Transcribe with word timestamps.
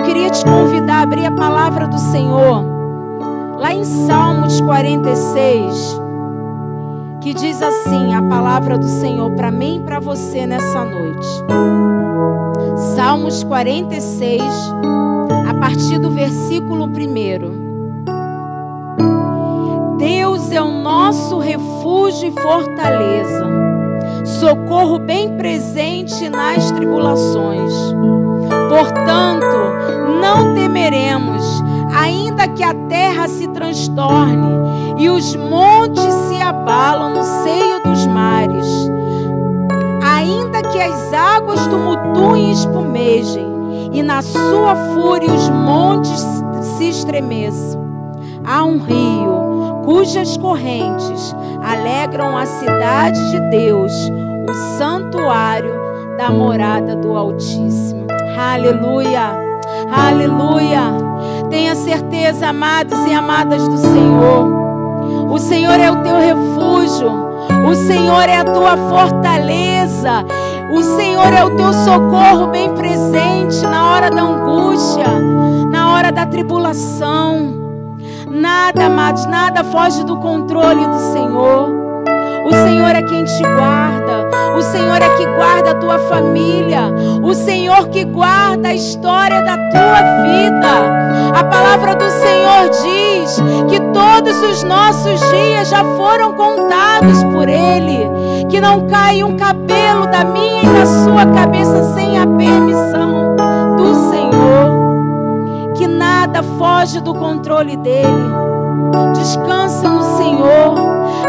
eu 0.00 0.04
queria 0.06 0.30
te 0.30 0.42
convidar 0.44 1.00
a 1.00 1.02
abrir 1.02 1.26
a 1.26 1.30
palavra 1.30 1.86
do 1.86 1.98
Senhor, 1.98 2.64
lá 3.58 3.74
em 3.74 3.84
Salmos 3.84 4.58
46, 4.62 6.00
que 7.20 7.34
diz 7.34 7.62
assim: 7.62 8.14
a 8.14 8.22
palavra 8.22 8.78
do 8.78 8.88
Senhor 8.88 9.30
para 9.32 9.50
mim 9.50 9.76
e 9.76 9.80
para 9.80 10.00
você 10.00 10.46
nessa 10.46 10.82
noite. 10.86 11.28
Salmos 12.96 13.44
46, 13.44 14.42
a 15.46 15.54
partir 15.60 15.98
do 15.98 16.08
versículo 16.10 16.86
1. 16.86 16.88
Deus 19.98 20.50
é 20.50 20.62
o 20.62 20.70
nosso 20.70 21.38
refúgio 21.38 22.30
e 22.30 22.40
fortaleza, 22.40 23.46
socorro 24.24 24.98
bem 24.98 25.36
presente 25.36 26.30
nas 26.30 26.70
tribulações. 26.70 27.74
Portanto, 28.70 29.59
ainda 31.94 32.48
que 32.48 32.62
a 32.62 32.74
terra 32.88 33.28
se 33.28 33.46
transtorne 33.48 34.60
e 34.98 35.08
os 35.08 35.34
montes 35.36 36.12
se 36.28 36.40
abalam 36.40 37.14
no 37.14 37.22
seio 37.22 37.82
dos 37.82 38.06
mares, 38.06 38.66
ainda 40.02 40.62
que 40.62 40.80
as 40.80 41.12
águas 41.12 41.66
tumultuem 41.66 42.50
e 42.50 42.52
espumejem, 42.52 43.46
e 43.92 44.02
na 44.02 44.22
sua 44.22 44.76
fúria 44.94 45.32
os 45.32 45.48
montes 45.48 46.24
se 46.76 46.88
estremeçam. 46.88 47.80
Há 48.44 48.64
um 48.64 48.78
rio 48.78 49.82
cujas 49.84 50.36
correntes 50.36 51.34
alegram 51.62 52.36
a 52.36 52.46
cidade 52.46 53.30
de 53.30 53.40
Deus, 53.50 53.92
o 54.48 54.78
santuário 54.78 55.74
da 56.16 56.30
morada 56.30 56.96
do 56.96 57.16
Altíssimo. 57.16 58.06
Aleluia, 58.38 59.32
aleluia. 59.90 61.09
Tenha 61.50 61.74
certeza, 61.74 62.48
amados 62.48 62.98
e 63.06 63.12
amadas 63.12 63.66
do 63.66 63.76
Senhor. 63.76 64.60
O 65.30 65.38
Senhor 65.38 65.78
é 65.78 65.90
o 65.90 66.02
teu 66.02 66.16
refúgio, 66.16 67.10
o 67.68 67.74
Senhor 67.74 68.28
é 68.28 68.36
a 68.36 68.44
tua 68.44 68.76
fortaleza, 68.76 70.24
o 70.72 70.82
Senhor 70.82 71.32
é 71.32 71.44
o 71.44 71.56
teu 71.56 71.72
socorro 71.72 72.48
bem 72.48 72.72
presente 72.74 73.62
na 73.62 73.90
hora 73.90 74.10
da 74.10 74.22
angústia, 74.22 75.06
na 75.70 75.92
hora 75.92 76.10
da 76.10 76.26
tribulação. 76.26 77.60
Nada, 78.28 78.86
amados, 78.86 79.26
nada 79.26 79.62
foge 79.64 80.04
do 80.04 80.16
controle 80.16 80.86
do 80.86 80.98
Senhor. 81.12 81.68
O 82.46 82.50
Senhor 82.50 82.96
é 82.96 83.02
quem 83.02 83.24
te 83.24 83.42
guarda. 83.42 84.28
O 84.56 84.62
Senhor 84.62 85.00
é 85.00 85.16
que 85.16 85.26
guarda 85.26 85.70
a 85.70 85.74
tua 85.74 85.98
família. 86.00 86.82
O 87.22 87.34
Senhor 87.34 87.88
que 87.88 88.04
guarda 88.04 88.68
a 88.68 88.74
história 88.74 89.42
da 89.42 89.56
tua 89.56 90.02
vida. 90.22 90.99
A 91.34 91.44
palavra 91.44 91.94
do 91.94 92.10
Senhor 92.10 92.68
diz 92.70 93.36
que 93.68 93.80
todos 93.92 94.36
os 94.42 94.62
nossos 94.62 95.20
dias 95.30 95.68
já 95.68 95.84
foram 95.96 96.32
contados 96.32 97.22
por 97.24 97.48
Ele. 97.48 98.46
Que 98.48 98.60
não 98.60 98.86
cai 98.86 99.22
um 99.22 99.36
cabelo 99.36 100.06
da 100.06 100.24
minha 100.24 100.64
e 100.64 100.66
da 100.66 100.86
sua 100.86 101.26
cabeça 101.26 101.94
sem 101.94 102.18
a 102.18 102.26
permissão 102.26 103.36
do 103.76 104.10
Senhor. 104.10 105.74
Que 105.76 105.86
nada 105.86 106.42
foge 106.58 107.00
do 107.00 107.14
controle 107.14 107.76
dEle. 107.76 108.30
Descansa 109.14 109.88
no 109.88 110.16
Senhor. 110.16 110.74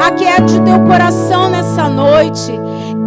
Aquiete 0.00 0.56
o 0.56 0.64
teu 0.64 0.80
coração 0.80 1.50
nessa 1.50 1.88
noite. 1.88 2.58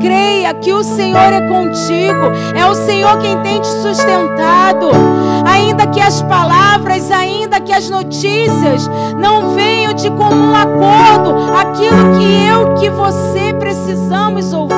Creia 0.04 0.54
que 0.54 0.74
o 0.74 0.84
Senhor 0.84 1.32
é 1.32 1.48
contigo. 1.48 2.26
É 2.54 2.66
o 2.66 2.76
Senhor 2.76 3.18
quem 3.20 3.42
tem 3.42 3.62
te 3.62 3.68
sustentado. 3.82 4.90
Ainda 5.46 5.88
que 5.88 6.02
as 6.02 6.22
palavras, 6.24 7.10
ainda 7.10 7.62
que 7.62 7.72
as 7.72 7.90
notícias 7.90 8.86
não 9.18 9.56
venham 9.56 9.94
de 9.94 10.10
comum 10.10 10.54
acordo, 10.54 11.54
aquilo 11.56 12.18
que 12.18 12.46
eu, 12.46 12.74
que 12.74 12.90
você 12.90 13.54
precisamos 13.54 14.52
ouvir. 14.52 14.76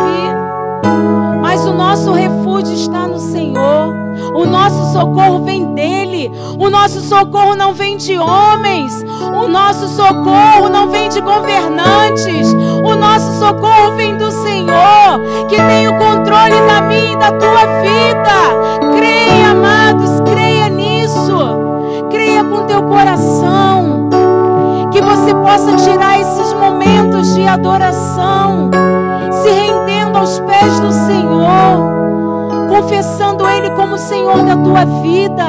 Mas 1.41 1.65
o 1.65 1.73
nosso 1.73 2.13
refúgio 2.13 2.75
está 2.75 3.07
no 3.07 3.19
Senhor. 3.19 4.04
O 4.35 4.45
nosso 4.45 4.91
socorro 4.91 5.45
vem 5.45 5.73
dele. 5.73 6.29
O 6.59 6.69
nosso 6.69 6.99
socorro 6.99 7.55
não 7.55 7.73
vem 7.73 7.95
de 7.95 8.17
homens. 8.19 9.01
O 9.41 9.47
nosso 9.47 9.87
socorro 9.87 10.67
não 10.69 10.89
vem 10.89 11.07
de 11.07 11.21
governantes. 11.21 12.53
O 12.83 12.95
nosso 12.95 13.39
socorro 13.39 13.93
vem 13.95 14.17
do 14.17 14.29
Senhor, 14.29 15.47
que 15.47 15.55
tem 15.55 15.87
o 15.87 15.97
controle 15.97 16.59
da 16.67 16.81
minha 16.81 17.13
e 17.13 17.17
da 17.17 17.31
tua 17.31 17.65
vida. 17.81 18.97
Creia, 18.97 19.51
amados, 19.51 20.19
creia 20.29 20.67
nisso. 20.67 21.37
Creia 22.11 22.43
com 22.43 22.65
teu 22.65 22.83
coração. 22.83 24.09
Que 24.91 25.01
você 25.01 25.33
possa 25.33 25.77
tirar 25.77 26.19
esses 26.19 26.53
momentos 26.53 27.33
de 27.35 27.47
adoração, 27.47 28.69
se 29.31 29.49
rendendo 29.49 30.17
aos 30.17 30.39
pés 30.41 30.79
do 30.81 30.91
Senhor 30.91 31.95
confessando 32.75 33.24
Como 33.95 34.07
Senhor 34.09 34.43
da 34.43 34.57
tua 34.57 34.83
vida, 35.01 35.45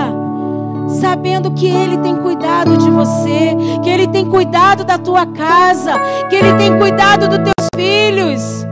sabendo 1.00 1.50
que 1.50 1.66
Ele 1.66 1.98
tem 1.98 2.16
cuidado 2.16 2.76
de 2.76 2.88
você, 2.92 3.56
que 3.82 3.90
Ele 3.90 4.06
tem 4.06 4.24
cuidado 4.24 4.84
da 4.84 4.96
tua 4.96 5.26
casa, 5.26 5.94
que 6.30 6.36
Ele 6.36 6.52
tem 6.52 6.78
cuidado 6.78 7.26
dos 7.26 7.38
teus 7.38 7.68
filhos, 7.74 8.64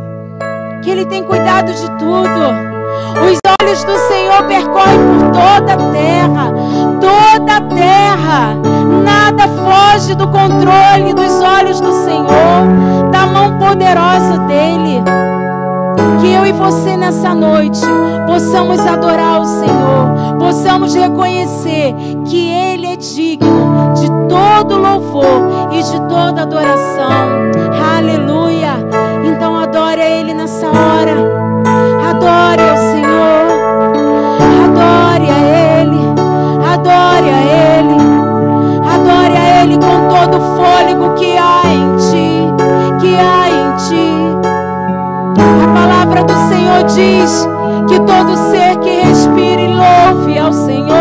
que 0.80 0.88
Ele 0.88 1.04
tem 1.06 1.24
cuidado 1.24 1.72
de 1.72 1.90
tudo. 1.98 2.54
Os 3.28 3.40
olhos 3.60 3.82
do 3.82 3.98
Senhor 4.06 4.44
percorrem 4.44 4.96
por 4.96 5.32
toda 5.32 5.72
a 5.72 5.90
terra, 5.90 6.52
toda 7.00 7.56
a 7.56 7.60
terra. 7.74 8.54
Nada 9.02 9.48
foge 9.48 10.14
do 10.14 10.28
controle 10.28 11.12
dos 11.14 11.42
olhos 11.42 11.80
do 11.80 11.92
Senhor, 12.04 13.10
da 13.10 13.26
mão 13.26 13.58
poderosa 13.58 14.38
dEle. 14.46 15.02
Que 16.24 16.32
eu 16.32 16.46
e 16.46 16.52
você 16.52 16.96
nessa 16.96 17.34
noite 17.34 17.82
possamos 18.26 18.80
adorar 18.80 19.42
o 19.42 19.44
Senhor, 19.44 20.38
possamos 20.38 20.94
reconhecer 20.94 21.94
que 22.26 22.48
Ele 22.48 22.86
é 22.86 22.96
digno 22.96 23.92
de 23.92 24.08
todo 24.26 24.78
louvor 24.78 25.68
e 25.70 25.82
de 25.82 26.00
toda 26.08 26.40
adoração. 26.40 27.50
Aleluia. 27.98 28.70
Então 29.22 29.54
adore 29.54 30.00
a 30.00 30.08
Ele 30.08 30.32
nessa 30.32 30.66
hora. 30.66 31.14
Adore 32.08 32.62
Senhor 46.74 46.82
diz 46.88 47.48
que 47.88 48.00
todo 48.00 48.36
ser 48.50 48.76
que 48.80 49.02
respire 49.02 49.68
louve 49.68 50.38
ao 50.38 50.52
Senhor. 50.52 50.93